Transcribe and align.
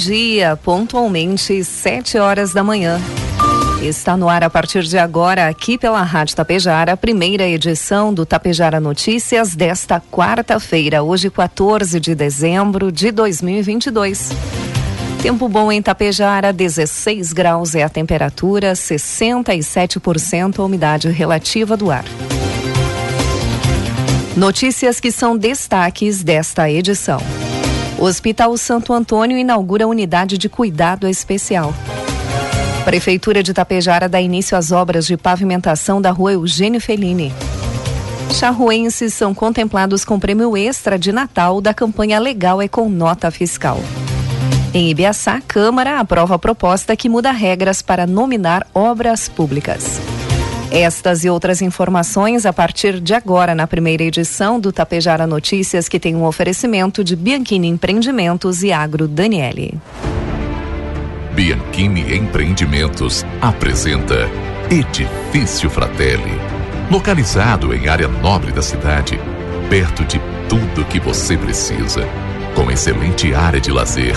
Dia, 0.00 0.56
pontualmente 0.56 1.62
sete 1.62 2.16
horas 2.16 2.54
da 2.54 2.64
manhã. 2.64 2.98
Está 3.82 4.16
no 4.16 4.30
ar 4.30 4.42
a 4.42 4.48
partir 4.48 4.82
de 4.82 4.96
agora, 4.96 5.46
aqui 5.46 5.76
pela 5.76 6.02
Rádio 6.02 6.36
Tapejara, 6.36 6.92
a 6.92 6.96
primeira 6.96 7.46
edição 7.46 8.12
do 8.12 8.24
Tapejara 8.24 8.80
Notícias 8.80 9.54
desta 9.54 10.00
quarta-feira, 10.00 11.02
hoje 11.02 11.30
14 11.30 12.00
de 12.00 12.14
dezembro 12.14 12.90
de 12.90 13.12
2022. 13.12 14.30
Tempo 15.22 15.48
bom 15.48 15.70
em 15.70 15.82
Tapejara, 15.82 16.50
16 16.50 17.34
graus 17.34 17.74
é 17.74 17.82
a 17.82 17.88
temperatura, 17.90 18.72
67% 18.72 20.60
a 20.60 20.64
umidade 20.64 21.10
relativa 21.10 21.76
do 21.76 21.90
ar. 21.90 22.04
Notícias 24.34 24.98
que 24.98 25.12
são 25.12 25.36
destaques 25.36 26.22
desta 26.22 26.70
edição. 26.70 27.20
O 28.00 28.04
Hospital 28.04 28.56
Santo 28.56 28.94
Antônio 28.94 29.36
inaugura 29.36 29.86
unidade 29.86 30.38
de 30.38 30.48
cuidado 30.48 31.06
especial. 31.06 31.74
Prefeitura 32.82 33.42
de 33.42 33.52
Tapejara 33.52 34.08
dá 34.08 34.18
início 34.18 34.56
às 34.56 34.72
obras 34.72 35.06
de 35.06 35.18
pavimentação 35.18 36.00
da 36.00 36.10
rua 36.10 36.32
Eugênio 36.32 36.80
Fellini. 36.80 37.30
Charruenses 38.32 39.12
são 39.12 39.34
contemplados 39.34 40.02
com 40.02 40.18
prêmio 40.18 40.56
extra 40.56 40.98
de 40.98 41.12
Natal 41.12 41.60
da 41.60 41.74
campanha 41.74 42.18
Legal 42.18 42.62
é 42.62 42.68
com 42.68 42.88
Nota 42.88 43.30
Fiscal. 43.30 43.78
Em 44.72 44.88
Ibiaçá, 44.88 45.42
Câmara 45.46 46.00
aprova 46.00 46.36
a 46.36 46.38
proposta 46.38 46.96
que 46.96 47.08
muda 47.08 47.30
regras 47.32 47.82
para 47.82 48.06
nominar 48.06 48.66
obras 48.72 49.28
públicas. 49.28 50.00
Estas 50.72 51.24
e 51.24 51.30
outras 51.30 51.60
informações 51.60 52.46
a 52.46 52.52
partir 52.52 53.00
de 53.00 53.12
agora 53.12 53.56
na 53.56 53.66
primeira 53.66 54.04
edição 54.04 54.60
do 54.60 54.70
Tapejara 54.70 55.26
Notícias, 55.26 55.88
que 55.88 55.98
tem 55.98 56.14
um 56.14 56.24
oferecimento 56.24 57.02
de 57.02 57.16
Bianchini 57.16 57.66
Empreendimentos 57.66 58.62
e 58.62 58.72
Agro 58.72 59.08
Daniele. 59.08 59.76
Bianchini 61.34 62.14
Empreendimentos 62.14 63.26
apresenta 63.40 64.28
Edifício 64.70 65.68
Fratelli. 65.68 66.38
Localizado 66.88 67.74
em 67.74 67.88
área 67.88 68.06
nobre 68.06 68.52
da 68.52 68.62
cidade, 68.62 69.18
perto 69.68 70.04
de 70.04 70.20
tudo 70.48 70.84
que 70.84 71.00
você 71.00 71.36
precisa, 71.36 72.06
com 72.54 72.70
excelente 72.70 73.34
área 73.34 73.60
de 73.60 73.72
lazer 73.72 74.16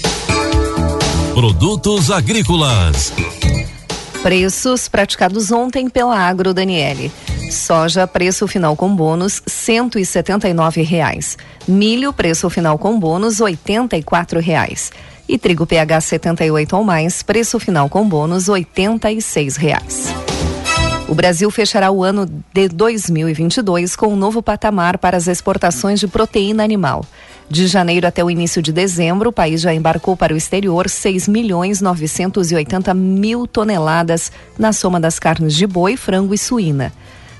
Produtos 1.33 2.11
agrícolas 2.11 3.13
Preços 4.21 4.89
praticados 4.89 5.49
ontem 5.49 5.89
pela 5.89 6.17
Agro 6.17 6.53
Daniele. 6.53 7.09
Soja, 7.49 8.05
preço 8.05 8.47
final 8.47 8.75
com 8.75 8.93
bônus, 8.93 9.41
cento 9.47 9.97
e 9.97 10.05
setenta 10.05 10.49
e 10.49 10.53
nove 10.53 10.81
reais. 10.81 11.37
Milho, 11.65 12.11
preço 12.11 12.49
final 12.49 12.77
com 12.77 12.99
bônus, 12.99 13.39
oitenta 13.39 13.95
e 13.95 14.03
quatro 14.03 14.41
reais. 14.41 14.91
E 15.27 15.37
trigo 15.37 15.65
PH 15.65 16.01
78 16.01 16.75
ou 16.75 16.83
mais, 16.83 17.23
preço 17.23 17.59
final 17.59 17.87
com 17.87 18.07
bônus, 18.07 18.49
oitenta 18.49 19.09
e 19.09 19.21
seis 19.21 19.55
reais. 19.55 20.13
O 21.07 21.15
Brasil 21.15 21.49
fechará 21.49 21.91
o 21.91 22.03
ano 22.03 22.25
de 22.53 22.67
2022 22.69 23.95
com 23.95 24.07
um 24.07 24.15
novo 24.15 24.41
patamar 24.41 24.97
para 24.97 25.17
as 25.17 25.27
exportações 25.27 25.99
de 25.99 26.07
proteína 26.07 26.63
animal. 26.63 27.05
De 27.51 27.67
janeiro 27.67 28.07
até 28.07 28.23
o 28.23 28.31
início 28.31 28.61
de 28.61 28.71
dezembro, 28.71 29.29
o 29.29 29.33
país 29.33 29.59
já 29.59 29.73
embarcou 29.73 30.15
para 30.15 30.33
o 30.33 30.37
exterior 30.37 30.89
6 30.89 31.27
milhões 31.27 31.81
980 31.81 32.93
mil 32.93 33.45
toneladas 33.45 34.31
na 34.57 34.71
soma 34.71 35.01
das 35.01 35.19
carnes 35.19 35.53
de 35.53 35.67
boi, 35.67 35.97
frango 35.97 36.33
e 36.33 36.37
suína. 36.37 36.93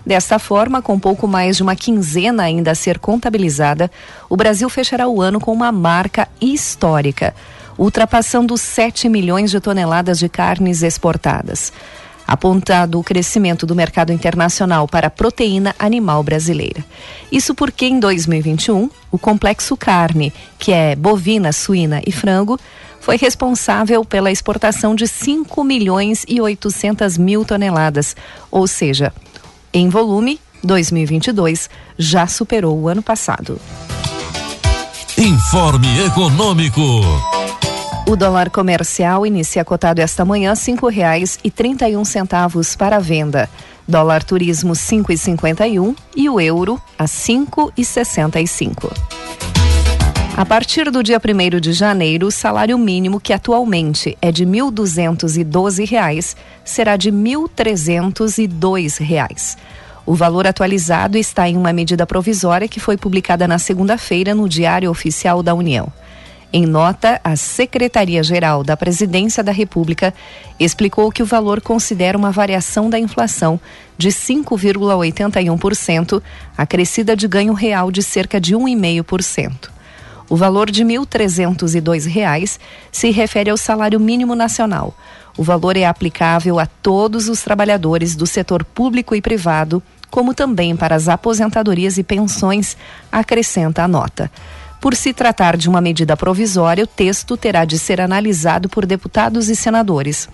Desta 0.05 0.37
forma, 0.37 0.81
com 0.81 0.99
pouco 0.99 1.29
mais 1.29 1.55
de 1.55 1.63
uma 1.63 1.77
quinzena 1.77 2.43
ainda 2.43 2.71
a 2.71 2.75
ser 2.75 2.99
contabilizada, 2.99 3.89
o 4.29 4.35
Brasil 4.35 4.69
fechará 4.69 5.07
o 5.07 5.21
ano 5.21 5.39
com 5.39 5.53
uma 5.53 5.71
marca 5.71 6.27
histórica, 6.41 7.33
ultrapassando 7.77 8.57
7 8.57 9.07
milhões 9.07 9.49
de 9.49 9.61
toneladas 9.61 10.19
de 10.19 10.27
carnes 10.27 10.83
exportadas 10.83 11.71
apontado 12.31 12.97
o 12.97 13.03
crescimento 13.03 13.65
do 13.65 13.75
mercado 13.75 14.13
internacional 14.13 14.87
para 14.87 15.07
a 15.07 15.11
proteína 15.11 15.75
animal 15.77 16.23
brasileira. 16.23 16.83
Isso 17.31 17.53
porque 17.53 17.85
em 17.85 17.99
2021, 17.99 18.89
o 19.11 19.19
complexo 19.19 19.75
carne, 19.75 20.33
que 20.57 20.71
é 20.71 20.95
bovina, 20.95 21.51
suína 21.51 22.01
e 22.07 22.11
frango, 22.11 22.57
foi 23.01 23.17
responsável 23.17 24.05
pela 24.05 24.31
exportação 24.31 24.95
de 24.95 25.07
5 25.07 25.61
milhões 25.63 26.23
e 26.27 26.39
800 26.39 27.17
mil 27.17 27.43
toneladas, 27.43 28.15
ou 28.49 28.65
seja, 28.65 29.11
em 29.73 29.89
volume, 29.89 30.39
2022 30.63 31.69
já 31.97 32.27
superou 32.27 32.79
o 32.79 32.87
ano 32.87 33.01
passado. 33.01 33.59
Informe 35.17 36.05
Econômico. 36.05 37.40
O 38.11 38.15
dólar 38.17 38.49
comercial 38.49 39.25
inicia 39.25 39.63
cotado 39.63 40.01
esta 40.01 40.25
manhã 40.25 40.53
cinco 40.53 40.89
reais 40.89 41.39
e 41.45 41.49
trinta 41.49 41.87
e 41.87 41.95
um 41.95 42.03
centavos 42.03 42.75
para 42.75 42.99
venda. 42.99 43.49
Dólar 43.87 44.21
turismo 44.21 44.75
cinco 44.75 45.13
e 45.13 45.17
cinquenta 45.17 45.65
e 45.65 45.79
um 45.79 45.95
e 46.13 46.29
o 46.29 46.37
euro 46.37 46.77
a 46.99 47.07
cinco 47.07 47.71
e 47.77 47.85
sessenta 47.85 48.41
e 48.41 48.47
cinco. 48.47 48.91
A 50.35 50.45
partir 50.45 50.91
do 50.91 51.01
dia 51.01 51.21
1 51.23 51.61
de 51.61 51.71
janeiro, 51.71 52.27
o 52.27 52.31
salário 52.31 52.77
mínimo, 52.77 53.17
que 53.17 53.31
atualmente 53.31 54.17
é 54.21 54.29
de 54.29 54.43
R$ 54.43 54.59
1.212, 54.59 56.35
será 56.65 56.97
de 56.97 57.11
R$ 57.11 57.15
1.302. 57.15 59.55
O 60.05 60.15
valor 60.15 60.45
atualizado 60.45 61.17
está 61.17 61.47
em 61.47 61.55
uma 61.55 61.71
medida 61.71 62.05
provisória 62.05 62.67
que 62.67 62.81
foi 62.81 62.97
publicada 62.97 63.47
na 63.47 63.57
segunda-feira 63.57 64.35
no 64.35 64.49
Diário 64.49 64.91
Oficial 64.91 65.41
da 65.41 65.55
União. 65.55 65.89
Em 66.53 66.65
nota, 66.65 67.21
a 67.23 67.37
Secretaria-Geral 67.37 68.61
da 68.61 68.75
Presidência 68.75 69.41
da 69.41 69.53
República 69.53 70.13
explicou 70.59 71.09
que 71.09 71.23
o 71.23 71.25
valor 71.25 71.61
considera 71.61 72.17
uma 72.17 72.29
variação 72.29 72.89
da 72.89 72.99
inflação 72.99 73.57
de 73.97 74.09
5,81%, 74.09 76.21
acrescida 76.57 77.15
de 77.15 77.25
ganho 77.25 77.53
real 77.53 77.89
de 77.89 78.03
cerca 78.03 78.41
de 78.41 78.53
1,5%. 78.53 79.69
O 80.29 80.35
valor 80.35 80.69
de 80.69 80.83
R$ 80.83 80.97
1.302 80.97 82.59
se 82.91 83.11
refere 83.11 83.49
ao 83.49 83.55
salário 83.55 83.99
mínimo 83.99 84.35
nacional. 84.35 84.93
O 85.37 85.43
valor 85.43 85.77
é 85.77 85.85
aplicável 85.85 86.59
a 86.59 86.65
todos 86.65 87.29
os 87.29 87.41
trabalhadores 87.41 88.13
do 88.13 88.27
setor 88.27 88.65
público 88.65 89.15
e 89.15 89.21
privado, 89.21 89.81
como 90.09 90.33
também 90.33 90.75
para 90.75 90.95
as 90.95 91.07
aposentadorias 91.07 91.97
e 91.97 92.03
pensões, 92.03 92.75
acrescenta 93.09 93.83
a 93.83 93.87
nota. 93.87 94.29
Por 94.81 94.95
se 94.95 95.13
tratar 95.13 95.55
de 95.55 95.69
uma 95.69 95.79
medida 95.79 96.17
provisória, 96.17 96.83
o 96.83 96.87
texto 96.87 97.37
terá 97.37 97.65
de 97.65 97.77
ser 97.77 98.01
analisado 98.01 98.67
por 98.67 98.83
deputados 98.83 99.47
e 99.47 99.55
senadores. 99.55 100.27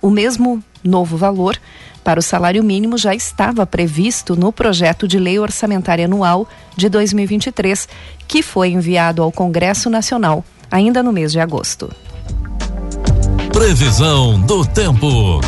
O 0.00 0.10
mesmo 0.10 0.62
novo 0.84 1.16
valor 1.16 1.58
para 2.04 2.20
o 2.20 2.22
salário 2.22 2.62
mínimo 2.62 2.98
já 2.98 3.14
estava 3.14 3.64
previsto 3.64 4.36
no 4.36 4.52
projeto 4.52 5.08
de 5.08 5.18
lei 5.18 5.38
orçamentária 5.38 6.04
anual 6.04 6.46
de 6.76 6.90
2023, 6.90 7.88
que 8.28 8.42
foi 8.42 8.68
enviado 8.68 9.22
ao 9.22 9.32
Congresso 9.32 9.88
Nacional 9.88 10.44
ainda 10.70 11.02
no 11.02 11.10
mês 11.10 11.32
de 11.32 11.40
agosto. 11.40 11.90
Previsão 13.54 14.38
do 14.42 14.66
tempo. 14.66 15.40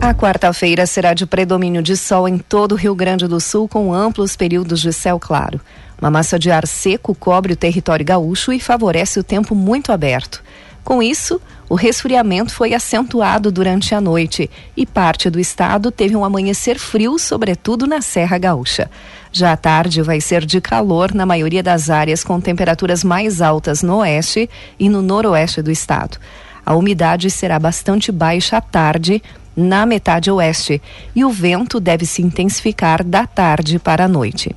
A 0.00 0.14
quarta-feira 0.14 0.86
será 0.86 1.12
de 1.12 1.26
predomínio 1.26 1.82
de 1.82 1.96
sol 1.96 2.28
em 2.28 2.38
todo 2.38 2.72
o 2.72 2.76
Rio 2.76 2.94
Grande 2.94 3.26
do 3.26 3.40
Sul, 3.40 3.66
com 3.66 3.92
amplos 3.92 4.36
períodos 4.36 4.80
de 4.80 4.92
céu 4.92 5.18
claro. 5.18 5.60
Uma 6.00 6.10
massa 6.10 6.38
de 6.38 6.50
ar 6.50 6.66
seco 6.66 7.14
cobre 7.14 7.52
o 7.52 7.56
território 7.56 8.04
gaúcho 8.04 8.52
e 8.52 8.60
favorece 8.60 9.18
o 9.18 9.24
tempo 9.24 9.54
muito 9.54 9.92
aberto. 9.92 10.42
Com 10.84 11.02
isso, 11.02 11.40
o 11.66 11.74
resfriamento 11.74 12.52
foi 12.52 12.74
acentuado 12.74 13.50
durante 13.50 13.94
a 13.94 14.00
noite 14.00 14.50
e 14.76 14.84
parte 14.84 15.30
do 15.30 15.40
estado 15.40 15.90
teve 15.90 16.14
um 16.14 16.24
amanhecer 16.24 16.78
frio, 16.78 17.18
sobretudo 17.18 17.86
na 17.86 18.02
Serra 18.02 18.36
Gaúcha. 18.36 18.90
Já 19.32 19.52
à 19.52 19.56
tarde 19.56 20.02
vai 20.02 20.20
ser 20.20 20.44
de 20.44 20.60
calor 20.60 21.14
na 21.14 21.24
maioria 21.24 21.62
das 21.62 21.88
áreas, 21.88 22.22
com 22.22 22.38
temperaturas 22.38 23.02
mais 23.02 23.40
altas 23.40 23.82
no 23.82 23.96
oeste 23.96 24.48
e 24.78 24.90
no 24.90 25.00
noroeste 25.00 25.62
do 25.62 25.70
estado. 25.70 26.18
A 26.66 26.74
umidade 26.74 27.30
será 27.30 27.58
bastante 27.58 28.12
baixa 28.12 28.58
à 28.58 28.60
tarde, 28.60 29.22
na 29.56 29.86
metade 29.86 30.30
oeste, 30.30 30.82
e 31.16 31.24
o 31.24 31.30
vento 31.30 31.80
deve 31.80 32.04
se 32.04 32.20
intensificar 32.20 33.02
da 33.02 33.26
tarde 33.26 33.78
para 33.78 34.04
a 34.04 34.08
noite. 34.08 34.54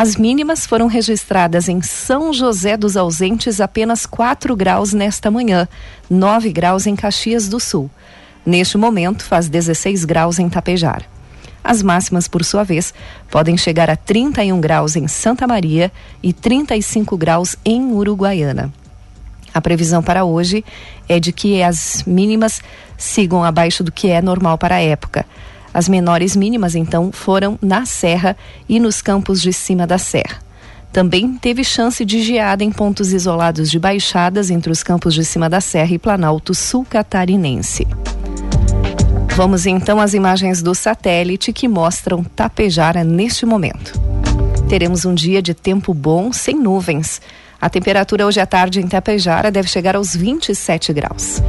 As 0.00 0.14
mínimas 0.14 0.64
foram 0.64 0.86
registradas 0.86 1.68
em 1.68 1.82
São 1.82 2.32
José 2.32 2.76
dos 2.76 2.96
Ausentes 2.96 3.60
apenas 3.60 4.06
4 4.06 4.54
graus 4.54 4.92
nesta 4.92 5.28
manhã, 5.28 5.66
9 6.08 6.52
graus 6.52 6.86
em 6.86 6.94
Caxias 6.94 7.48
do 7.48 7.58
Sul. 7.58 7.90
Neste 8.46 8.78
momento, 8.78 9.24
faz 9.24 9.48
16 9.48 10.04
graus 10.04 10.38
em 10.38 10.48
Tapejar. 10.48 11.02
As 11.64 11.82
máximas, 11.82 12.28
por 12.28 12.44
sua 12.44 12.62
vez, 12.62 12.94
podem 13.28 13.56
chegar 13.56 13.90
a 13.90 13.96
31 13.96 14.60
graus 14.60 14.94
em 14.94 15.08
Santa 15.08 15.48
Maria 15.48 15.90
e 16.22 16.32
35 16.32 17.16
graus 17.16 17.56
em 17.64 17.90
Uruguaiana. 17.90 18.72
A 19.52 19.60
previsão 19.60 20.00
para 20.00 20.24
hoje 20.24 20.64
é 21.08 21.18
de 21.18 21.32
que 21.32 21.60
as 21.60 22.04
mínimas 22.06 22.62
sigam 22.96 23.42
abaixo 23.42 23.82
do 23.82 23.90
que 23.90 24.06
é 24.06 24.22
normal 24.22 24.58
para 24.58 24.76
a 24.76 24.80
época. 24.80 25.26
As 25.78 25.88
menores 25.88 26.34
mínimas, 26.34 26.74
então, 26.74 27.12
foram 27.12 27.56
na 27.62 27.86
Serra 27.86 28.36
e 28.68 28.80
nos 28.80 29.00
campos 29.00 29.40
de 29.40 29.52
cima 29.52 29.86
da 29.86 29.96
Serra. 29.96 30.38
Também 30.92 31.36
teve 31.36 31.62
chance 31.62 32.04
de 32.04 32.20
geada 32.20 32.64
em 32.64 32.72
pontos 32.72 33.12
isolados 33.12 33.70
de 33.70 33.78
baixadas 33.78 34.50
entre 34.50 34.72
os 34.72 34.82
campos 34.82 35.14
de 35.14 35.24
cima 35.24 35.48
da 35.48 35.60
Serra 35.60 35.94
e 35.94 35.96
Planalto 35.98 36.52
Sul 36.52 36.84
Catarinense. 36.84 37.86
Vamos 39.36 39.66
então 39.66 40.00
às 40.00 40.14
imagens 40.14 40.62
do 40.62 40.74
satélite 40.74 41.52
que 41.52 41.68
mostram 41.68 42.24
Tapejara 42.24 43.04
neste 43.04 43.46
momento. 43.46 43.92
Teremos 44.68 45.04
um 45.04 45.14
dia 45.14 45.40
de 45.40 45.54
tempo 45.54 45.94
bom, 45.94 46.32
sem 46.32 46.56
nuvens. 46.56 47.22
A 47.60 47.70
temperatura 47.70 48.26
hoje 48.26 48.40
à 48.40 48.46
tarde 48.46 48.80
em 48.80 48.88
Tapejara 48.88 49.48
deve 49.52 49.68
chegar 49.68 49.94
aos 49.94 50.12
27 50.12 50.92
graus. 50.92 51.40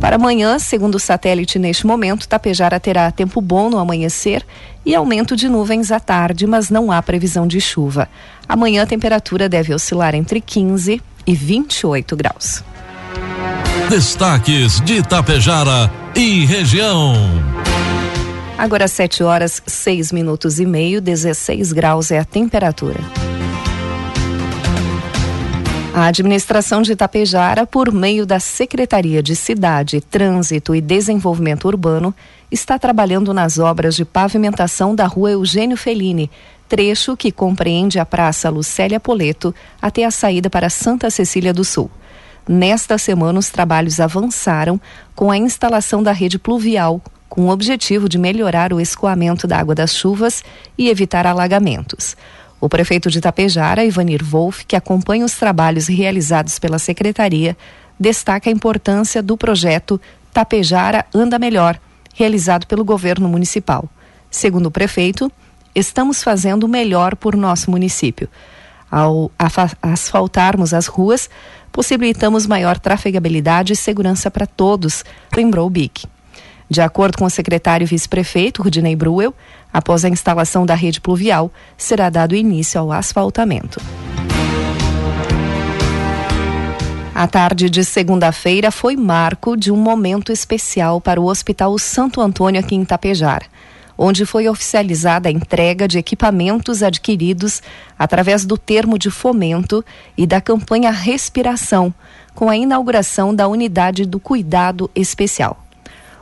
Para 0.00 0.16
amanhã, 0.16 0.58
segundo 0.58 0.94
o 0.94 0.98
satélite 0.98 1.58
neste 1.58 1.86
momento, 1.86 2.26
Tapejara 2.26 2.80
terá 2.80 3.10
tempo 3.12 3.40
bom 3.40 3.68
no 3.68 3.78
amanhecer 3.78 4.44
e 4.84 4.94
aumento 4.94 5.36
de 5.36 5.46
nuvens 5.46 5.92
à 5.92 6.00
tarde, 6.00 6.46
mas 6.46 6.70
não 6.70 6.90
há 6.90 7.02
previsão 7.02 7.46
de 7.46 7.60
chuva. 7.60 8.08
Amanhã 8.48 8.82
a 8.82 8.86
temperatura 8.86 9.46
deve 9.46 9.74
oscilar 9.74 10.14
entre 10.14 10.40
15 10.40 11.02
e 11.26 11.34
28 11.34 12.16
graus. 12.16 12.64
Destaques 13.90 14.80
de 14.80 15.02
Tapejara 15.02 15.90
e 16.16 16.46
região. 16.46 17.14
Agora 18.56 18.88
7 18.88 19.22
horas 19.22 19.62
6 19.66 20.12
minutos 20.12 20.58
e 20.58 20.66
meio, 20.66 21.00
16 21.00 21.72
graus 21.72 22.10
é 22.10 22.18
a 22.18 22.24
temperatura. 22.24 23.00
A 26.00 26.06
administração 26.06 26.80
de 26.80 26.92
Itapejara, 26.92 27.66
por 27.66 27.92
meio 27.92 28.24
da 28.24 28.40
Secretaria 28.40 29.22
de 29.22 29.36
Cidade, 29.36 30.00
Trânsito 30.00 30.74
e 30.74 30.80
Desenvolvimento 30.80 31.68
Urbano, 31.68 32.14
está 32.50 32.78
trabalhando 32.78 33.34
nas 33.34 33.58
obras 33.58 33.94
de 33.96 34.06
pavimentação 34.06 34.94
da 34.94 35.04
rua 35.04 35.32
Eugênio 35.32 35.76
Fellini, 35.76 36.30
trecho 36.66 37.14
que 37.18 37.30
compreende 37.30 37.98
a 37.98 38.06
Praça 38.06 38.48
Lucélia 38.48 38.98
Poleto 38.98 39.54
até 39.78 40.06
a 40.06 40.10
saída 40.10 40.48
para 40.48 40.70
Santa 40.70 41.10
Cecília 41.10 41.52
do 41.52 41.66
Sul. 41.66 41.90
Nesta 42.48 42.96
semana, 42.96 43.38
os 43.38 43.50
trabalhos 43.50 44.00
avançaram 44.00 44.80
com 45.14 45.30
a 45.30 45.36
instalação 45.36 46.02
da 46.02 46.12
rede 46.12 46.38
pluvial, 46.38 47.02
com 47.28 47.42
o 47.42 47.50
objetivo 47.50 48.08
de 48.08 48.16
melhorar 48.16 48.72
o 48.72 48.80
escoamento 48.80 49.46
da 49.46 49.58
água 49.58 49.74
das 49.74 49.94
chuvas 49.94 50.42
e 50.78 50.88
evitar 50.88 51.26
alagamentos. 51.26 52.16
O 52.60 52.68
prefeito 52.68 53.10
de 53.10 53.18
Itapejara, 53.18 53.84
Ivanir 53.84 54.22
Wolff, 54.22 54.66
que 54.66 54.76
acompanha 54.76 55.24
os 55.24 55.34
trabalhos 55.34 55.88
realizados 55.88 56.58
pela 56.58 56.78
secretaria, 56.78 57.56
destaca 57.98 58.50
a 58.50 58.52
importância 58.52 59.22
do 59.22 59.36
projeto 59.36 59.98
Tapejara 60.32 61.06
Anda 61.14 61.38
Melhor, 61.38 61.80
realizado 62.14 62.66
pelo 62.66 62.84
governo 62.84 63.28
municipal. 63.28 63.88
Segundo 64.30 64.66
o 64.66 64.70
prefeito, 64.70 65.32
estamos 65.74 66.22
fazendo 66.22 66.64
o 66.64 66.68
melhor 66.68 67.16
por 67.16 67.34
nosso 67.34 67.70
município. 67.70 68.28
Ao 68.90 69.30
asfaltarmos 69.82 70.74
as 70.74 70.86
ruas, 70.86 71.30
possibilitamos 71.72 72.46
maior 72.46 72.78
trafegabilidade 72.78 73.72
e 73.72 73.76
segurança 73.76 74.30
para 74.30 74.46
todos, 74.46 75.04
lembrou 75.34 75.66
o 75.66 75.70
BIC. 75.70 76.06
De 76.70 76.80
acordo 76.80 77.18
com 77.18 77.24
o 77.24 77.30
secretário 77.30 77.84
vice-prefeito, 77.84 78.62
Rudinei 78.62 78.94
Bruel, 78.94 79.34
após 79.72 80.04
a 80.04 80.08
instalação 80.08 80.64
da 80.64 80.76
rede 80.76 81.00
pluvial, 81.00 81.50
será 81.76 82.08
dado 82.08 82.36
início 82.36 82.80
ao 82.80 82.92
asfaltamento. 82.92 83.80
A 87.12 87.26
tarde 87.26 87.68
de 87.68 87.84
segunda-feira 87.84 88.70
foi 88.70 88.96
marco 88.96 89.56
de 89.56 89.72
um 89.72 89.76
momento 89.76 90.30
especial 90.30 91.00
para 91.00 91.20
o 91.20 91.26
Hospital 91.26 91.76
Santo 91.76 92.20
Antônio 92.20 92.60
aqui 92.60 92.76
em 92.76 92.84
Tapejar, 92.84 93.42
onde 93.98 94.24
foi 94.24 94.48
oficializada 94.48 95.28
a 95.28 95.32
entrega 95.32 95.88
de 95.88 95.98
equipamentos 95.98 96.84
adquiridos 96.84 97.60
através 97.98 98.44
do 98.44 98.56
termo 98.56 98.96
de 98.96 99.10
fomento 99.10 99.84
e 100.16 100.24
da 100.24 100.40
campanha 100.40 100.92
Respiração, 100.92 101.92
com 102.32 102.48
a 102.48 102.56
inauguração 102.56 103.34
da 103.34 103.48
unidade 103.48 104.06
do 104.06 104.20
cuidado 104.20 104.88
especial. 104.94 105.66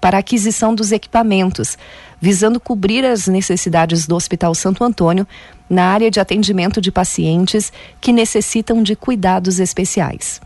para 0.00 0.16
a 0.16 0.20
aquisição 0.20 0.74
dos 0.74 0.90
equipamentos, 0.90 1.78
visando 2.20 2.58
cobrir 2.58 3.04
as 3.04 3.28
necessidades 3.28 4.08
do 4.08 4.16
Hospital 4.16 4.56
Santo 4.56 4.82
Antônio 4.82 5.24
na 5.70 5.84
área 5.84 6.10
de 6.10 6.18
atendimento 6.18 6.80
de 6.80 6.90
pacientes 6.90 7.72
que 8.00 8.12
necessitam 8.12 8.82
de 8.82 8.96
cuidados 8.96 9.60
especiais. 9.60 10.40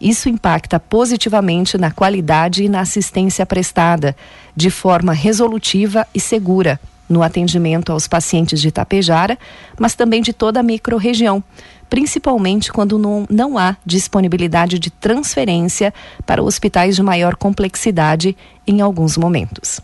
Isso 0.00 0.28
impacta 0.28 0.78
positivamente 0.78 1.78
na 1.78 1.90
qualidade 1.90 2.64
e 2.64 2.68
na 2.68 2.80
assistência 2.80 3.46
prestada, 3.46 4.14
de 4.54 4.70
forma 4.70 5.12
resolutiva 5.12 6.06
e 6.14 6.20
segura, 6.20 6.78
no 7.08 7.22
atendimento 7.22 7.92
aos 7.92 8.06
pacientes 8.06 8.60
de 8.60 8.68
Itapejara, 8.68 9.38
mas 9.78 9.94
também 9.94 10.20
de 10.20 10.32
toda 10.32 10.60
a 10.60 10.62
microrregião, 10.62 11.42
principalmente 11.88 12.72
quando 12.72 12.98
não, 12.98 13.26
não 13.30 13.56
há 13.56 13.76
disponibilidade 13.86 14.78
de 14.78 14.90
transferência 14.90 15.94
para 16.24 16.42
hospitais 16.42 16.96
de 16.96 17.02
maior 17.02 17.36
complexidade 17.36 18.36
em 18.66 18.80
alguns 18.80 19.16
momentos. 19.16 19.80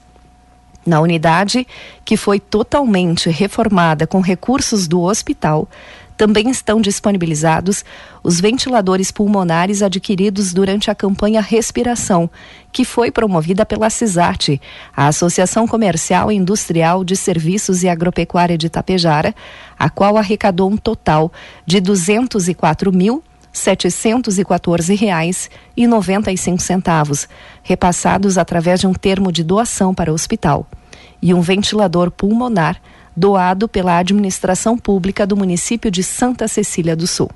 Na 0.85 1.01
unidade, 1.01 1.65
que 2.05 2.17
foi 2.17 2.41
totalmente 2.41 3.31
reformada 3.31 4.05
com 4.05 4.21
recursos 4.21 4.89
do 4.89 5.01
hospital, 5.01 5.69
também 6.17 6.51
estão 6.51 6.81
disponibilizados 6.81 7.85
os 8.23 8.41
ventiladores 8.41 9.11
pulmonares 9.11 9.83
adquiridos 9.83 10.53
durante 10.53 10.91
a 10.91 10.95
campanha 10.95 11.41
Respiração, 11.41 12.31
que 12.71 12.85
foi 12.85 13.11
promovida 13.11 13.67
pela 13.67 13.91
CISARTE, 13.91 14.61
a 14.97 15.09
Associação 15.09 15.67
Comercial 15.67 16.31
e 16.31 16.37
Industrial 16.37 17.05
de 17.05 17.17
Serviços 17.17 17.83
e 17.83 17.89
Agropecuária 17.89 18.57
de 18.57 18.69
Tapejara, 18.69 19.35
a 19.79 19.91
qual 19.91 20.17
arrecadou 20.17 20.71
um 20.71 20.77
total 20.77 21.33
de 21.67 21.77
R$ 21.77 21.83
204 21.83 22.93
mil 22.93 23.23
R$ 23.55 24.97
reais 24.97 25.51
e 25.77 25.87
centavos, 26.59 27.29
repassados 27.63 28.39
através 28.39 28.81
de 28.81 28.87
um 28.87 28.95
termo 28.95 29.31
de 29.31 29.45
doação 29.45 29.95
para 29.95 30.11
o 30.11 30.15
hospital, 30.15 30.67
e 31.21 31.35
um 31.35 31.43
ventilador 31.43 32.11
pulmonar 32.11 32.81
doado 33.17 33.69
pela 33.69 33.99
administração 33.99 34.77
pública 34.77 35.27
do 35.27 35.37
município 35.37 35.91
de 35.91 36.03
Santa 36.03 36.49
Cecília 36.49 36.97
do 36.97 37.07
Sul. 37.07 37.31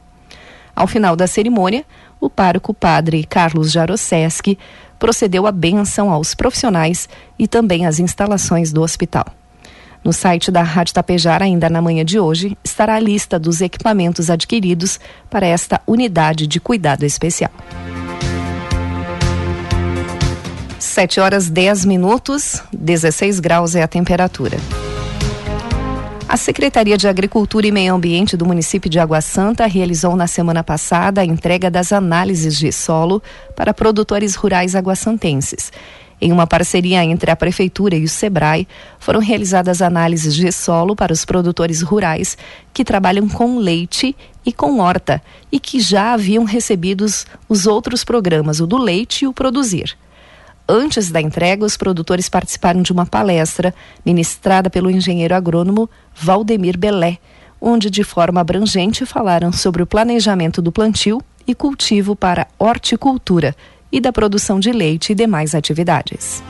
Ao 0.75 0.87
final 0.87 1.17
da 1.17 1.27
cerimônia, 1.27 1.85
o 2.21 2.29
pároco 2.29 2.75
padre 2.75 3.25
Carlos 3.25 3.71
Jaroseski 3.71 4.59
procedeu 4.99 5.47
a 5.47 5.53
benção 5.53 6.11
aos 6.11 6.35
profissionais 6.35 7.09
e 7.39 7.47
também 7.47 7.87
às 7.87 7.99
instalações 7.99 8.73
do 8.73 8.83
hospital. 8.83 9.27
No 10.03 10.13
site 10.13 10.51
da 10.51 10.63
Rádio 10.63 10.95
Tapejara, 10.95 11.45
ainda 11.45 11.69
na 11.69 11.83
manhã 11.83 12.05
de 12.05 12.19
hoje, 12.19 12.57
estará 12.63 12.95
a 12.95 13.01
lista 13.01 13.39
dos 13.39 13.61
equipamentos 13.61 14.31
adquiridos 14.31 15.01
para 15.29 15.47
esta 15.47 15.81
unidade 15.87 16.47
de 16.47 16.61
cuidado 16.61 17.05
especial. 17.05 17.51
7 20.79 21.21
horas 21.21 21.51
10 21.51 21.85
minutos, 21.85 22.63
16 22.73 23.41
graus 23.41 23.75
é 23.75 23.83
a 23.83 23.89
temperatura. 23.89 24.59
A 26.37 26.39
Secretaria 26.39 26.99
de 26.99 27.09
Agricultura 27.09 27.67
e 27.67 27.73
Meio 27.73 27.95
Ambiente 27.95 28.37
do 28.37 28.45
município 28.45 28.91
de 28.91 28.99
Água 28.99 29.23
Santa 29.23 29.65
realizou 29.65 30.15
na 30.15 30.27
semana 30.27 30.63
passada 30.63 31.23
a 31.23 31.25
entrega 31.25 31.71
das 31.71 31.95
análises 31.95 32.59
de 32.59 32.71
solo 32.71 33.23
para 33.57 33.73
produtores 33.73 34.35
rurais 34.35 34.75
aguassantenses. 34.75 35.73
Em 36.21 36.31
uma 36.31 36.47
parceria 36.47 37.03
entre 37.03 37.31
a 37.31 37.37
Prefeitura 37.37 37.97
e 37.97 38.05
o 38.05 38.09
SEBRAE, 38.09 38.69
foram 38.99 39.19
realizadas 39.19 39.81
análises 39.81 40.35
de 40.35 40.53
solo 40.53 40.95
para 40.95 41.11
os 41.11 41.25
produtores 41.25 41.81
rurais 41.81 42.37
que 42.71 42.85
trabalham 42.85 43.27
com 43.31 43.57
leite 43.57 44.15
e 44.45 44.53
com 44.53 44.79
horta 44.79 45.23
e 45.51 45.59
que 45.59 45.81
já 45.81 46.13
haviam 46.13 46.45
recebido 46.45 47.07
os 47.49 47.67
outros 47.67 48.05
programas, 48.05 48.61
o 48.61 48.67
do 48.67 48.77
leite 48.77 49.25
e 49.25 49.27
o 49.27 49.33
Produzir. 49.33 49.97
Antes 50.69 51.11
da 51.13 51.21
entrega, 51.21 51.65
os 51.65 51.77
produtores 51.77 52.29
participaram 52.29 52.83
de 52.83 52.93
uma 52.93 53.07
palestra 53.07 53.73
ministrada 54.05 54.69
pelo 54.69 54.91
engenheiro 54.91 55.35
agrônomo 55.35 55.89
Valdemir 56.15 56.77
Belé, 56.77 57.19
onde 57.61 57.89
de 57.89 58.03
forma 58.03 58.41
abrangente 58.41 59.07
falaram 59.07 59.53
sobre 59.53 59.83
o 59.83 59.87
planejamento 59.87 60.61
do 60.61 60.73
plantio 60.73 61.23
e 61.47 61.55
cultivo 61.55 62.17
para 62.17 62.49
horticultura 62.59 63.55
e 63.93 64.01
da 64.01 64.13
produção 64.13 64.59
de 64.59 64.73
leite 64.73 65.13
e 65.13 65.15
demais 65.15 65.55
atividades. 65.55 66.43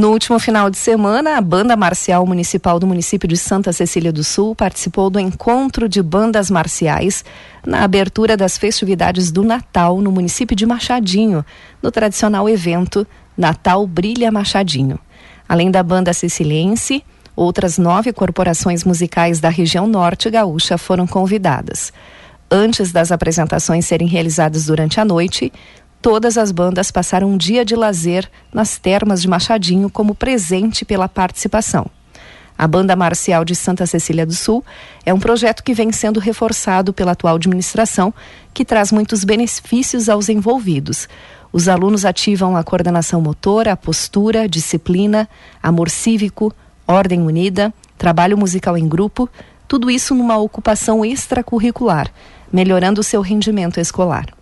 No 0.00 0.12
último 0.12 0.38
final 0.38 0.70
de 0.70 0.78
semana, 0.78 1.36
a 1.36 1.42
Banda 1.42 1.76
Marcial 1.76 2.24
Municipal 2.24 2.80
do 2.80 2.86
município 2.86 3.28
de 3.28 3.36
Santa 3.36 3.70
Cecília 3.70 4.10
do 4.10 4.24
Sul 4.24 4.56
participou 4.56 5.10
do 5.10 5.20
encontro 5.20 5.86
de 5.90 6.02
bandas 6.02 6.50
marciais 6.50 7.22
na 7.66 7.84
abertura 7.84 8.34
das 8.34 8.56
festividades 8.56 9.30
do 9.30 9.44
Natal 9.44 10.00
no 10.00 10.10
município 10.10 10.56
de 10.56 10.64
Machadinho, 10.64 11.44
no 11.82 11.90
tradicional 11.90 12.48
evento 12.48 13.06
Natal 13.36 13.86
Brilha 13.86 14.32
Machadinho. 14.32 14.98
Além 15.46 15.70
da 15.70 15.82
banda 15.82 16.14
siciliense, 16.14 17.04
outras 17.36 17.76
nove 17.76 18.10
corporações 18.10 18.84
musicais 18.84 19.38
da 19.38 19.50
região 19.50 19.86
norte 19.86 20.30
gaúcha 20.30 20.78
foram 20.78 21.06
convidadas. 21.06 21.92
Antes 22.50 22.90
das 22.90 23.12
apresentações 23.12 23.84
serem 23.84 24.08
realizadas 24.08 24.64
durante 24.64 24.98
a 24.98 25.04
noite, 25.04 25.52
Todas 26.02 26.38
as 26.38 26.50
bandas 26.50 26.90
passaram 26.90 27.30
um 27.30 27.36
dia 27.36 27.62
de 27.62 27.76
lazer 27.76 28.30
nas 28.52 28.78
termas 28.78 29.20
de 29.20 29.28
Machadinho 29.28 29.90
como 29.90 30.14
presente 30.14 30.82
pela 30.82 31.06
participação. 31.06 31.86
A 32.56 32.66
Banda 32.66 32.96
Marcial 32.96 33.44
de 33.44 33.54
Santa 33.54 33.86
Cecília 33.86 34.24
do 34.24 34.32
Sul 34.32 34.64
é 35.04 35.12
um 35.12 35.20
projeto 35.20 35.62
que 35.62 35.74
vem 35.74 35.92
sendo 35.92 36.18
reforçado 36.18 36.92
pela 36.92 37.12
atual 37.12 37.36
administração, 37.36 38.14
que 38.54 38.64
traz 38.64 38.90
muitos 38.90 39.24
benefícios 39.24 40.08
aos 40.08 40.30
envolvidos. 40.30 41.06
Os 41.52 41.68
alunos 41.68 42.06
ativam 42.06 42.56
a 42.56 42.64
coordenação 42.64 43.20
motora, 43.20 43.72
a 43.72 43.76
postura, 43.76 44.48
disciplina, 44.48 45.28
amor 45.62 45.90
cívico, 45.90 46.54
ordem 46.86 47.20
unida, 47.20 47.74
trabalho 47.98 48.38
musical 48.38 48.76
em 48.76 48.88
grupo, 48.88 49.28
tudo 49.68 49.90
isso 49.90 50.14
numa 50.14 50.38
ocupação 50.38 51.04
extracurricular, 51.04 52.10
melhorando 52.50 53.02
o 53.02 53.04
seu 53.04 53.20
rendimento 53.20 53.78
escolar. 53.78 54.39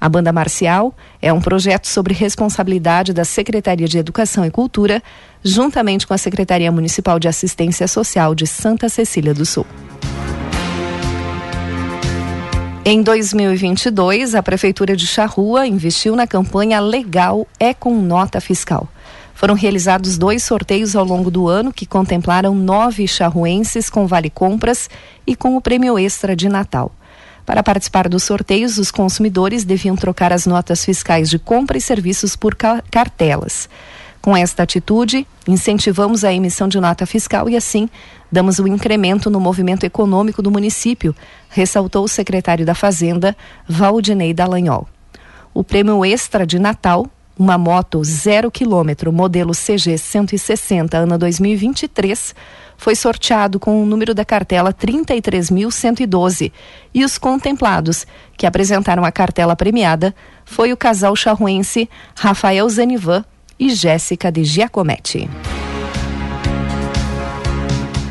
A 0.00 0.08
Banda 0.08 0.32
Marcial 0.32 0.94
é 1.20 1.30
um 1.30 1.40
projeto 1.42 1.86
sobre 1.86 2.14
responsabilidade 2.14 3.12
da 3.12 3.24
Secretaria 3.24 3.86
de 3.86 3.98
Educação 3.98 4.46
e 4.46 4.50
Cultura, 4.50 5.02
juntamente 5.44 6.06
com 6.06 6.14
a 6.14 6.18
Secretaria 6.18 6.72
Municipal 6.72 7.18
de 7.18 7.28
Assistência 7.28 7.86
Social 7.86 8.34
de 8.34 8.46
Santa 8.46 8.88
Cecília 8.88 9.34
do 9.34 9.44
Sul. 9.44 9.66
Em 12.82 13.02
2022, 13.02 14.34
a 14.34 14.42
Prefeitura 14.42 14.96
de 14.96 15.06
Charrua 15.06 15.66
investiu 15.66 16.16
na 16.16 16.26
campanha 16.26 16.80
Legal 16.80 17.46
é 17.58 17.74
com 17.74 18.00
Nota 18.00 18.40
Fiscal. 18.40 18.88
Foram 19.34 19.54
realizados 19.54 20.16
dois 20.16 20.42
sorteios 20.42 20.96
ao 20.96 21.04
longo 21.04 21.30
do 21.30 21.46
ano 21.46 21.74
que 21.74 21.84
contemplaram 21.84 22.54
nove 22.54 23.06
charruenses 23.06 23.90
com 23.90 24.06
vale 24.06 24.30
compras 24.30 24.88
e 25.26 25.36
com 25.36 25.56
o 25.56 25.60
prêmio 25.60 25.98
extra 25.98 26.34
de 26.34 26.48
Natal. 26.48 26.90
Para 27.50 27.64
participar 27.64 28.08
dos 28.08 28.22
sorteios, 28.22 28.78
os 28.78 28.92
consumidores 28.92 29.64
deviam 29.64 29.96
trocar 29.96 30.32
as 30.32 30.46
notas 30.46 30.84
fiscais 30.84 31.28
de 31.28 31.36
compra 31.36 31.76
e 31.76 31.80
serviços 31.80 32.36
por 32.36 32.54
cartelas. 32.54 33.68
Com 34.22 34.36
esta 34.36 34.62
atitude, 34.62 35.26
incentivamos 35.48 36.22
a 36.22 36.32
emissão 36.32 36.68
de 36.68 36.78
nota 36.78 37.04
fiscal 37.06 37.48
e, 37.48 37.56
assim, 37.56 37.90
damos 38.30 38.60
um 38.60 38.68
incremento 38.68 39.28
no 39.28 39.40
movimento 39.40 39.82
econômico 39.82 40.40
do 40.40 40.48
município, 40.48 41.12
ressaltou 41.48 42.04
o 42.04 42.08
secretário 42.08 42.64
da 42.64 42.72
Fazenda, 42.72 43.36
Valdinei 43.68 44.32
Dallagnol. 44.32 44.86
O 45.52 45.64
prêmio 45.64 46.04
extra 46.04 46.46
de 46.46 46.56
Natal, 46.56 47.04
uma 47.40 47.56
moto 47.56 48.04
zero 48.04 48.50
quilômetro, 48.50 49.10
modelo 49.10 49.52
CG 49.54 49.96
160, 49.96 50.98
ano 50.98 51.16
2023, 51.16 52.34
foi 52.76 52.94
sorteado 52.94 53.58
com 53.58 53.82
o 53.82 53.86
número 53.86 54.14
da 54.14 54.26
cartela 54.26 54.74
33.112 54.74 56.52
e 56.92 57.02
os 57.02 57.16
contemplados 57.16 58.06
que 58.36 58.44
apresentaram 58.44 59.06
a 59.06 59.10
cartela 59.10 59.56
premiada 59.56 60.14
foi 60.44 60.70
o 60.70 60.76
casal 60.76 61.16
charruense 61.16 61.88
Rafael 62.14 62.68
Zenivan 62.68 63.24
e 63.58 63.70
Jéssica 63.70 64.30
de 64.30 64.44
Giacometti. 64.44 65.26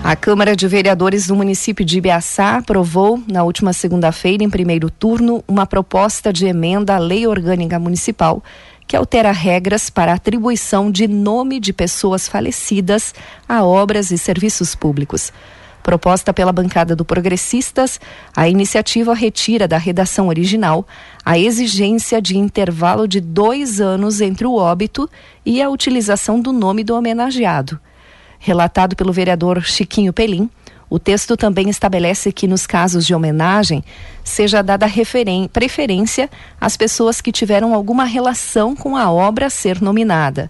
A 0.04 0.16
Câmara 0.16 0.56
de 0.56 0.68
Vereadores 0.68 1.28
do 1.28 1.36
município 1.36 1.86
de 1.86 2.00
Ibiaçá 2.00 2.56
aprovou, 2.56 3.22
na 3.28 3.44
última 3.44 3.74
segunda-feira, 3.74 4.44
em 4.44 4.50
primeiro 4.50 4.90
turno, 4.90 5.44
uma 5.48 5.68
proposta 5.68 6.34
de 6.34 6.48
emenda 6.48 6.96
à 6.96 6.98
Lei 6.98 7.28
Orgânica 7.28 7.78
Municipal 7.78 8.42
que 8.90 8.96
altera 8.96 9.32
regras 9.32 9.88
para 9.88 10.14
atribuição 10.14 10.90
de 10.90 11.08
nome 11.08 11.60
de 11.60 11.72
pessoas 11.72 12.28
falecidas 12.28 13.14
a 13.48 13.64
obras 13.64 14.10
e 14.10 14.18
serviços 14.18 14.74
públicos. 14.74 15.32
Proposta 15.84 16.34
pela 16.34 16.52
bancada 16.52 16.96
do 16.96 17.06
Progressistas, 17.06 18.00
a 18.36 18.50
iniciativa 18.50 19.14
retira 19.14 19.68
da 19.68 19.78
redação 19.78 20.28
original 20.28 20.88
a 21.24 21.38
exigência 21.38 22.20
de 22.20 22.36
intervalo 22.36 23.08
de 23.08 23.22
dois 23.22 23.80
anos 23.80 24.22
entre 24.22 24.48
o 24.48 24.56
óbito 24.56 25.08
e 25.46 25.62
a 25.62 25.70
utilização 25.70 26.42
do 26.42 26.52
nome 26.52 26.84
do 26.84 26.96
homenageado. 26.96 27.80
Relatado 28.40 28.96
pelo 28.96 29.14
vereador 29.14 29.62
Chiquinho 29.62 30.12
Pelim, 30.12 30.50
o 30.90 30.98
texto 30.98 31.38
também 31.38 31.70
estabelece 31.70 32.32
que, 32.32 32.48
nos 32.48 32.66
casos 32.66 33.06
de 33.06 33.14
homenagem, 33.14 33.84
seja 34.24 34.64
dada 34.64 34.88
preferência 35.52 36.30
às 36.60 36.76
pessoas 36.76 37.22
que 37.22 37.32
tiveram 37.32 37.76
alguma 37.76 38.06
relação 38.06 38.76
com 38.76 38.98
a 38.98 39.12
obra 39.12 39.46
a 39.46 39.50
ser 39.52 39.82
nominada. 39.82 40.50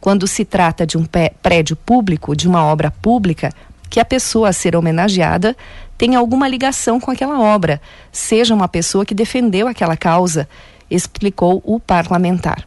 Quando 0.00 0.26
se 0.26 0.44
trata 0.44 0.86
de 0.86 0.96
um 0.96 1.04
prédio 1.42 1.76
público, 1.76 2.34
de 2.34 2.48
uma 2.48 2.64
obra 2.64 2.90
pública, 2.90 3.52
que 3.90 4.00
a 4.00 4.04
pessoa 4.04 4.48
a 4.48 4.52
ser 4.52 4.74
homenageada 4.74 5.54
tenha 5.98 6.18
alguma 6.18 6.48
ligação 6.48 6.98
com 6.98 7.10
aquela 7.10 7.38
obra, 7.38 7.80
seja 8.10 8.54
uma 8.54 8.68
pessoa 8.68 9.04
que 9.04 9.14
defendeu 9.14 9.68
aquela 9.68 9.96
causa, 9.96 10.48
explicou 10.90 11.62
o 11.64 11.78
parlamentar. 11.78 12.66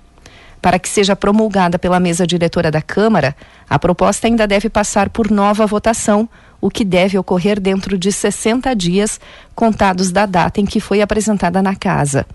Para 0.62 0.78
que 0.78 0.90
seja 0.90 1.16
promulgada 1.16 1.80
pela 1.80 2.00
mesa 2.00 2.28
diretora 2.28 2.70
da 2.70 2.82
Câmara, 2.82 3.36
a 3.70 3.80
proposta 3.80 4.28
ainda 4.28 4.46
deve 4.46 4.70
passar 4.70 5.10
por 5.10 5.32
nova 5.32 5.66
votação 5.66 6.28
o 6.62 6.70
que 6.70 6.84
deve 6.84 7.18
ocorrer 7.18 7.60
dentro 7.60 7.98
de 7.98 8.12
60 8.12 8.76
dias 8.76 9.20
contados 9.56 10.12
da 10.12 10.26
data 10.26 10.60
em 10.60 10.66
que 10.66 10.80
foi 10.80 11.02
apresentada 11.02 11.62
na 11.62 11.76
casa. 11.76 12.26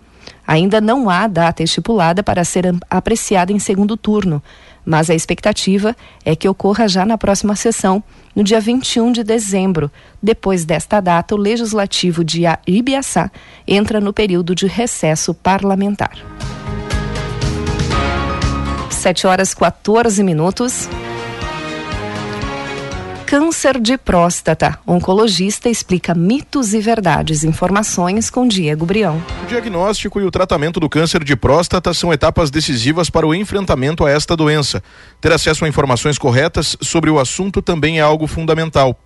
Ainda 0.46 0.80
não 0.80 1.08
há 1.08 1.26
data 1.26 1.62
estipulada 1.62 2.22
para 2.22 2.44
ser 2.44 2.74
apreciada 2.90 3.52
em 3.52 3.58
segundo 3.58 3.96
turno, 3.96 4.42
mas 4.84 5.08
a 5.08 5.14
expectativa 5.14 5.96
é 6.24 6.36
que 6.36 6.48
ocorra 6.48 6.86
já 6.86 7.06
na 7.06 7.16
próxima 7.16 7.56
sessão, 7.56 8.02
no 8.34 8.44
dia 8.44 8.60
21 8.60 9.12
de 9.12 9.24
dezembro. 9.24 9.90
Depois 10.22 10.64
desta 10.64 11.00
data, 11.00 11.34
o 11.34 11.38
Legislativo 11.38 12.22
de 12.22 12.42
Ibiaçá 12.66 13.30
entra 13.66 14.00
no 14.00 14.12
período 14.12 14.54
de 14.54 14.66
recesso 14.66 15.32
parlamentar. 15.32 16.12
7 18.90 19.26
horas 19.26 19.54
14 19.54 20.22
minutos. 20.22 20.88
Câncer 23.26 23.80
de 23.80 23.96
próstata. 23.96 24.78
Oncologista 24.86 25.70
explica 25.70 26.14
mitos 26.14 26.74
e 26.74 26.80
verdades. 26.80 27.42
Informações 27.42 28.28
com 28.28 28.46
Diego 28.46 28.84
Brião. 28.84 29.20
O 29.42 29.46
diagnóstico 29.46 30.20
e 30.20 30.24
o 30.24 30.30
tratamento 30.30 30.78
do 30.78 30.90
câncer 30.90 31.24
de 31.24 31.34
próstata 31.34 31.94
são 31.94 32.12
etapas 32.12 32.50
decisivas 32.50 33.08
para 33.08 33.26
o 33.26 33.34
enfrentamento 33.34 34.04
a 34.04 34.10
esta 34.10 34.36
doença. 34.36 34.82
Ter 35.22 35.32
acesso 35.32 35.64
a 35.64 35.68
informações 35.68 36.18
corretas 36.18 36.76
sobre 36.82 37.08
o 37.08 37.18
assunto 37.18 37.62
também 37.62 37.98
é 37.98 38.02
algo 38.02 38.26
fundamental. 38.26 38.96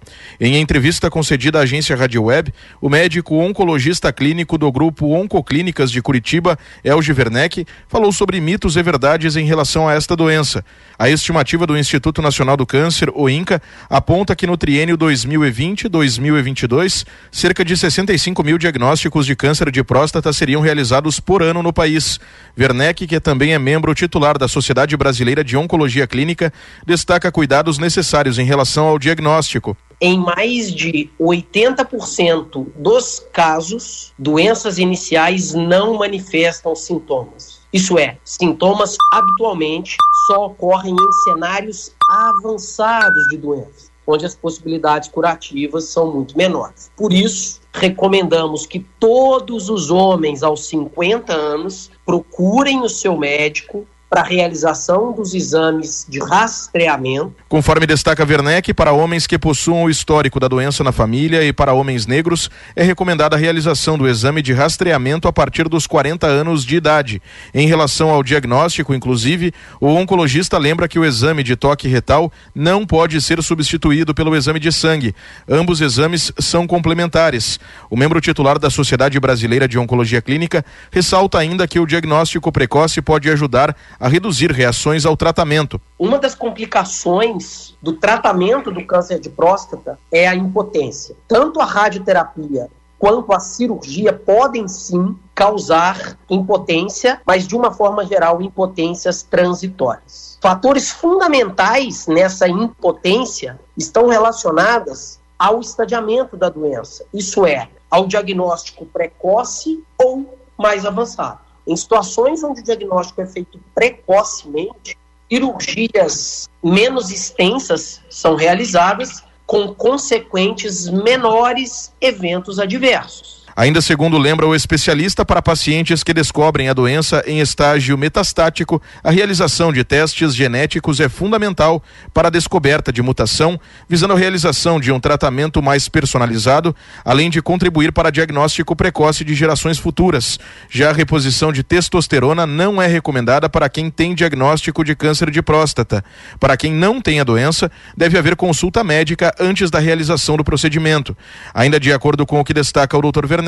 Em 0.41 0.57
entrevista 0.57 1.09
concedida 1.09 1.61
à 1.61 1.63
agência 1.63 1.97
Rádio 1.97 2.25
Web, 2.25 2.53
o 2.81 2.89
médico 2.89 3.37
oncologista 3.37 4.13
clínico 4.13 4.59
do 4.59 4.71
grupo 4.73 5.15
Oncoclínicas 5.15 5.93
de 5.93 6.03
Curitiba, 6.03 6.59
Elge 6.85 7.13
Werneck, 7.13 7.65
falou 7.89 8.13
sobre 8.13 8.41
mitos 8.41 8.77
e 8.77 8.83
verdades 8.83 9.37
em 9.37 9.47
relação 9.47 9.89
a 9.89 9.95
esta 9.95 10.17
doença. 10.17 10.65
A 10.99 11.09
estimativa 11.09 11.67
do 11.67 11.79
Instituto 11.79 12.21
Nacional 12.21 12.57
do 12.57 12.67
Câncer, 12.67 13.11
o 13.15 13.29
INCA, 13.29 13.63
aponta 13.89 14.08
que 14.35 14.47
no 14.47 14.57
triênio 14.57 14.97
2020-2022, 14.97 17.05
cerca 17.31 17.63
de 17.63 17.77
65 17.77 18.43
mil 18.43 18.57
diagnósticos 18.57 19.27
de 19.27 19.37
câncer 19.37 19.71
de 19.71 19.85
próstata 19.85 20.33
seriam 20.33 20.63
realizados 20.63 21.21
por 21.21 21.43
ano 21.43 21.63
no 21.63 21.75
país. 21.75 22.19
Werneck, 22.59 23.07
que 23.07 23.21
também 23.21 23.53
é 23.53 23.59
membro 23.59 23.95
titular 23.95 24.39
da 24.39 24.49
Sociedade 24.49 24.97
Brasileira 24.97 25.45
de 25.45 25.59
Oncologia 25.59 26.07
Clínica, 26.07 26.51
destaca 26.87 27.31
cuidados 27.31 27.77
necessários 27.77 28.39
em 28.39 28.45
relação 28.45 28.87
ao 28.87 28.99
diagnóstico 28.99 29.77
em 30.01 30.17
mais 30.17 30.73
de 30.73 31.11
80% 31.21 32.69
dos 32.77 33.19
casos, 33.33 34.13
doenças 34.17 34.79
iniciais 34.79 35.55
não 35.55 35.99
manifestam 35.99 36.73
sintomas. 36.77 37.59
Isso 37.73 37.99
é, 37.99 38.17
sintomas 38.25 38.97
habitualmente 39.13 39.97
só 40.29 40.47
ocorrem 40.47 40.95
em 40.95 41.13
cenários 41.25 41.93
avançados 42.09 43.27
de 43.27 43.39
doença 43.39 43.88
onde 44.11 44.25
as 44.25 44.35
possibilidades 44.35 45.11
curativas 45.11 45.85
são 45.85 46.11
muito 46.11 46.37
menores. 46.37 46.91
Por 46.97 47.13
isso, 47.13 47.61
recomendamos 47.75 48.65
que 48.65 48.81
todos 48.99 49.69
os 49.69 49.91
homens 49.91 50.43
aos 50.43 50.67
50 50.67 51.31
anos 51.35 51.91
procurem 52.07 52.81
o 52.81 52.89
seu 52.89 53.15
médico 53.19 53.87
para 54.09 54.23
a 54.23 54.25
realização 54.25 55.13
dos 55.13 55.35
exames 55.35 56.07
de 56.09 56.19
rastreamento. 56.19 57.35
Conforme 57.49 57.87
destaca 57.87 58.25
Werneck, 58.25 58.73
para 58.73 58.93
homens 58.93 59.27
que 59.27 59.39
possuam 59.39 59.85
o 59.85 59.91
histórico 59.91 60.41
da 60.41 60.49
doença 60.49 60.83
na 60.83 60.93
família 60.93 61.45
e 61.45 61.53
para 61.53 61.75
homens 61.75 62.07
negros, 62.07 62.51
é 62.75 62.83
recomendada 62.83 63.37
a 63.37 63.39
realização 63.39 63.99
do 63.99 64.09
exame 64.09 64.41
de 64.41 64.53
rastreamento 64.53 65.29
a 65.29 65.33
partir 65.33 65.69
dos 65.69 65.87
40 65.87 66.27
anos 66.27 66.65
de 66.65 66.77
idade. 66.77 67.21
Em 67.53 67.67
relação 67.67 68.09
ao 68.09 68.23
diagnóstico, 68.23 68.95
inclusive, 68.95 69.53
o 69.81 69.89
oncologista 69.89 70.57
lembra 70.57 70.89
que 70.89 70.99
o 70.99 71.05
exame 71.05 71.43
de 71.43 71.55
toque 71.55 71.87
retal 71.87 72.33
não 72.55 72.87
pode 72.87 73.21
ser 73.21 73.43
substituído 73.43 74.15
pelo 74.15 74.35
exame 74.35 74.59
de 74.59 74.73
sangue. 74.73 75.15
Ambos 75.47 75.83
exames 75.83 76.33
são 76.39 76.67
complementares. 76.67 77.61
O 77.91 77.97
membro 77.97 78.21
titular 78.21 78.59
da 78.59 78.71
Sociedade 78.71 79.21
Brasileira 79.21 79.69
de 79.69 79.79
Oncologia 79.79 80.23
Clínica 80.23 80.65
ressalta 80.91 81.39
ainda 81.39 81.69
que 81.69 81.79
o 81.79 81.87
diagnóstico 81.87 82.51
precoce 82.51 83.03
pode 83.03 83.31
ajudar 83.31 83.77
a 83.99 84.09
reduzir 84.09 84.53
reações 84.53 85.05
ao 85.05 85.17
tratamento. 85.17 85.81
Uma 85.99 86.19
das 86.19 86.35
complicações 86.35 87.77
do 87.83 87.93
tratamento 87.93 88.71
do 88.71 88.85
câncer 88.85 89.19
de 89.19 89.29
próstata 89.29 89.99
é 90.13 90.29
a 90.29 90.35
impotência. 90.35 91.17
Tanto 91.27 91.61
a 91.61 91.65
radioterapia 91.65 92.69
quanto 92.99 93.33
a 93.33 93.39
cirurgia 93.39 94.13
podem 94.13 94.67
sim 94.67 95.17
causar 95.35 96.19
impotência, 96.29 97.21
mas 97.25 97.47
de 97.47 97.55
uma 97.55 97.73
forma 97.73 98.05
geral, 98.05 98.43
impotências 98.43 99.23
transitórias. 99.23 100.37
Fatores 100.43 100.91
fundamentais 100.91 102.07
nessa 102.09 102.49
impotência 102.49 103.59
estão 103.77 104.09
relacionados 104.09 105.21
ao 105.39 105.61
estadiamento 105.61 106.37
da 106.37 106.49
doença, 106.49 107.05
isso 107.15 107.47
é, 107.47 107.69
ao 107.89 108.07
diagnóstico 108.07 108.85
precoce 108.85 109.83
ou 109.97 110.37
mais 110.59 110.85
avançado. 110.85 111.48
Em 111.69 111.77
situações 111.77 112.43
onde 112.43 112.63
o 112.63 112.65
diagnóstico 112.65 113.21
é 113.21 113.27
feito 113.27 113.61
precocemente, 113.75 114.97
cirurgias 115.31 116.49
menos 116.65 117.11
extensas 117.11 118.01
são 118.09 118.37
realizadas 118.37 119.23
com 119.47 119.75
consequentes 119.75 120.89
menores 120.89 121.93
eventos 122.01 122.59
adversos. 122.59 123.38
Ainda 123.59 123.81
segundo 123.81 124.17
lembra 124.19 124.47
o 124.47 124.55
especialista, 124.55 125.25
para 125.25 125.43
pacientes 125.43 126.05
que 126.05 126.15
descobrem 126.15 126.69
a 126.69 126.73
doença 126.73 127.25
em 127.27 127.41
estágio 127.41 127.99
metastático, 127.99 128.81
a 129.03 129.11
realização 129.11 129.73
de 129.73 129.83
testes 129.83 130.33
genéticos 130.33 131.01
é 131.01 131.09
fundamental 131.09 131.83
para 132.15 132.29
a 132.29 132.31
descoberta 132.31 132.93
de 132.93 133.03
mutação, 133.03 133.59
visando 133.89 134.15
a 134.15 134.17
realização 134.17 134.79
de 134.79 134.93
um 134.93 135.01
tratamento 135.01 135.61
mais 135.61 135.89
personalizado, 135.89 136.73
além 137.05 137.29
de 137.29 137.43
contribuir 137.43 137.91
para 137.91 138.13
diagnóstico 138.13 138.77
precoce 138.77 139.25
de 139.25 139.35
gerações 139.35 139.77
futuras. 139.77 140.39
Já 140.71 140.91
a 140.91 140.93
reposição 140.93 141.51
de 141.53 141.65
testosterona 141.65 142.47
não 142.47 142.81
é 142.81 142.87
recomendada 142.87 143.49
para 143.49 143.69
quem 143.69 143.91
tem 143.91 144.15
diagnóstico 144.15 144.85
de 144.85 144.95
câncer 144.95 145.33
de 145.33 145.43
próstata. 145.43 146.05
Para 146.39 146.57
quem 146.57 146.73
não 146.73 147.01
tem 147.01 147.19
a 147.19 147.25
doença, 147.25 147.69
deve 147.97 148.17
haver 148.17 148.37
consulta 148.37 148.85
médica 148.85 149.35
antes 149.41 149.69
da 149.69 149.81
realização 149.81 150.37
do 150.37 150.45
procedimento. 150.45 151.17
Ainda 151.53 151.81
de 151.81 151.93
acordo 151.93 152.25
com 152.25 152.39
o 152.39 152.45
que 152.45 152.55
destaca 152.55 152.97
o 152.97 153.03
Dr. 153.03 153.27
Werner, 153.29 153.48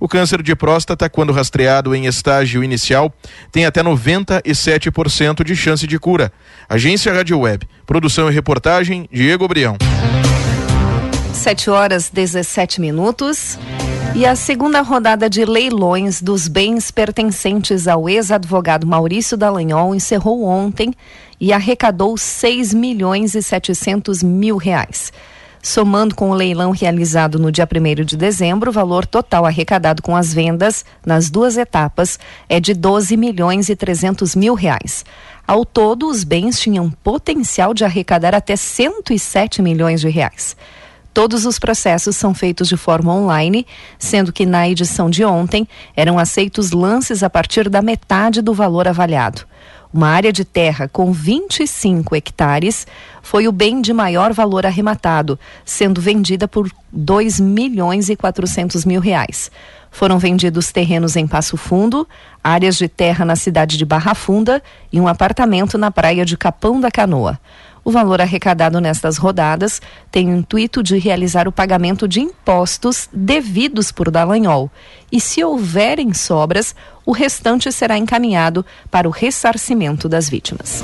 O 0.00 0.08
câncer 0.08 0.42
de 0.42 0.54
próstata, 0.54 1.08
quando 1.08 1.32
rastreado 1.32 1.94
em 1.94 2.06
estágio 2.06 2.62
inicial, 2.64 3.12
tem 3.52 3.64
até 3.64 3.82
97% 3.82 5.44
de 5.44 5.54
chance 5.54 5.86
de 5.86 5.98
cura. 5.98 6.32
Agência 6.68 7.12
Rádio 7.12 7.38
Web. 7.40 7.68
Produção 7.86 8.30
e 8.30 8.32
reportagem, 8.32 9.08
Diego 9.12 9.46
Brião. 9.46 9.76
7 11.32 11.70
horas 11.70 12.10
17 12.10 12.80
minutos. 12.80 13.58
E 14.16 14.24
a 14.24 14.34
segunda 14.34 14.80
rodada 14.80 15.28
de 15.28 15.44
leilões 15.44 16.22
dos 16.22 16.48
bens 16.48 16.90
pertencentes 16.90 17.86
ao 17.86 18.08
ex-advogado 18.08 18.86
Maurício 18.86 19.36
Dallagnol 19.36 19.94
encerrou 19.94 20.44
ontem 20.44 20.94
e 21.38 21.52
arrecadou 21.52 22.16
6 22.16 22.72
milhões 22.72 23.34
e 23.34 23.42
700 23.42 24.22
mil 24.22 24.56
reais. 24.56 25.12
Somando 25.66 26.14
com 26.14 26.30
o 26.30 26.34
leilão 26.34 26.70
realizado 26.70 27.40
no 27.40 27.50
dia 27.50 27.66
1 27.68 28.04
de 28.04 28.16
dezembro, 28.16 28.70
o 28.70 28.72
valor 28.72 29.04
total 29.04 29.44
arrecadado 29.44 30.00
com 30.00 30.14
as 30.14 30.32
vendas 30.32 30.84
nas 31.04 31.28
duas 31.28 31.56
etapas 31.56 32.20
é 32.48 32.60
de 32.60 32.72
12 32.72 33.16
milhões 33.16 33.68
e 33.68 33.74
300 33.74 34.36
mil 34.36 34.54
reais. 34.54 35.04
Ao 35.44 35.64
todo, 35.64 36.08
os 36.08 36.22
bens 36.22 36.60
tinham 36.60 36.88
potencial 36.88 37.74
de 37.74 37.84
arrecadar 37.84 38.32
até 38.32 38.54
107 38.54 39.60
milhões 39.60 40.00
de 40.00 40.08
reais. 40.08 40.56
Todos 41.12 41.44
os 41.44 41.58
processos 41.58 42.14
são 42.14 42.32
feitos 42.32 42.68
de 42.68 42.76
forma 42.76 43.12
online, 43.12 43.66
sendo 43.98 44.32
que 44.32 44.46
na 44.46 44.68
edição 44.68 45.10
de 45.10 45.24
ontem 45.24 45.66
eram 45.96 46.16
aceitos 46.16 46.70
lances 46.70 47.24
a 47.24 47.28
partir 47.28 47.68
da 47.68 47.82
metade 47.82 48.40
do 48.40 48.54
valor 48.54 48.86
avaliado. 48.86 49.44
Uma 49.96 50.08
área 50.08 50.30
de 50.30 50.44
terra 50.44 50.90
com 50.92 51.10
25 51.10 52.14
hectares 52.14 52.86
foi 53.22 53.48
o 53.48 53.52
bem 53.52 53.80
de 53.80 53.94
maior 53.94 54.30
valor 54.34 54.66
arrematado, 54.66 55.38
sendo 55.64 56.02
vendida 56.02 56.46
por 56.46 56.70
2 56.92 57.40
milhões 57.40 58.10
e 58.10 58.14
400 58.14 58.84
mil 58.84 59.00
reais. 59.00 59.50
Foram 59.90 60.18
vendidos 60.18 60.70
terrenos 60.70 61.16
em 61.16 61.26
Passo 61.26 61.56
Fundo, 61.56 62.06
áreas 62.44 62.76
de 62.76 62.88
terra 62.88 63.24
na 63.24 63.36
cidade 63.36 63.78
de 63.78 63.86
Barra 63.86 64.14
Funda 64.14 64.62
e 64.92 65.00
um 65.00 65.08
apartamento 65.08 65.78
na 65.78 65.90
praia 65.90 66.26
de 66.26 66.36
Capão 66.36 66.78
da 66.78 66.90
Canoa. 66.90 67.40
O 67.86 67.90
valor 67.92 68.20
arrecadado 68.20 68.80
nestas 68.80 69.16
rodadas 69.16 69.80
tem 70.10 70.28
o 70.28 70.36
intuito 70.36 70.82
de 70.82 70.98
realizar 70.98 71.46
o 71.46 71.52
pagamento 71.52 72.08
de 72.08 72.18
impostos 72.20 73.08
devidos 73.12 73.92
por 73.92 74.10
Dallagnol. 74.10 74.68
E 75.12 75.20
se 75.20 75.44
houverem 75.44 76.12
sobras, 76.12 76.74
o 77.04 77.12
restante 77.12 77.70
será 77.70 77.96
encaminhado 77.96 78.66
para 78.90 79.06
o 79.06 79.12
ressarcimento 79.12 80.08
das 80.08 80.28
vítimas. 80.28 80.82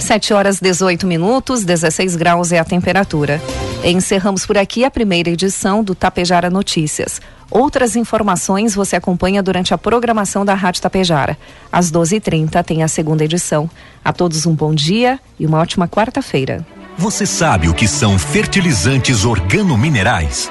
7 0.00 0.34
horas 0.34 0.58
18 0.58 1.06
minutos, 1.06 1.64
16 1.64 2.16
graus 2.16 2.50
é 2.50 2.58
a 2.58 2.64
temperatura. 2.64 3.40
Encerramos 3.84 4.44
por 4.44 4.58
aqui 4.58 4.84
a 4.84 4.90
primeira 4.90 5.30
edição 5.30 5.84
do 5.84 5.94
Tapejara 5.94 6.50
Notícias. 6.50 7.20
Outras 7.56 7.94
informações 7.94 8.74
você 8.74 8.96
acompanha 8.96 9.40
durante 9.40 9.72
a 9.72 9.78
programação 9.78 10.44
da 10.44 10.54
Rádio 10.54 10.82
Tapejara. 10.82 11.38
Às 11.70 11.88
12h30 11.88 12.64
tem 12.64 12.82
a 12.82 12.88
segunda 12.88 13.24
edição. 13.24 13.70
A 14.04 14.12
todos 14.12 14.44
um 14.44 14.52
bom 14.52 14.74
dia 14.74 15.20
e 15.38 15.46
uma 15.46 15.60
ótima 15.60 15.86
quarta-feira. 15.86 16.66
Você 16.98 17.24
sabe 17.24 17.68
o 17.68 17.74
que 17.74 17.86
são 17.86 18.18
fertilizantes 18.18 19.24
organominerais? 19.24 20.50